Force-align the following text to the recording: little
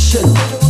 little 0.00 0.69